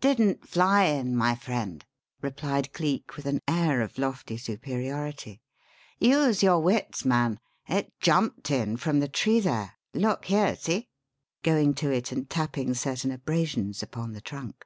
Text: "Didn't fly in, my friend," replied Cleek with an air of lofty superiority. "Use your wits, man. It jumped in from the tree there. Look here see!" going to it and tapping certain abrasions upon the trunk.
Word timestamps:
"Didn't 0.00 0.46
fly 0.48 0.84
in, 0.84 1.16
my 1.16 1.34
friend," 1.34 1.84
replied 2.22 2.72
Cleek 2.72 3.16
with 3.16 3.26
an 3.26 3.40
air 3.48 3.80
of 3.82 3.98
lofty 3.98 4.36
superiority. 4.36 5.40
"Use 5.98 6.40
your 6.40 6.60
wits, 6.60 7.04
man. 7.04 7.40
It 7.66 7.92
jumped 7.98 8.52
in 8.52 8.76
from 8.76 9.00
the 9.00 9.08
tree 9.08 9.40
there. 9.40 9.72
Look 9.92 10.26
here 10.26 10.54
see!" 10.54 10.86
going 11.42 11.74
to 11.82 11.90
it 11.90 12.12
and 12.12 12.30
tapping 12.30 12.74
certain 12.74 13.10
abrasions 13.10 13.82
upon 13.82 14.12
the 14.12 14.20
trunk. 14.20 14.64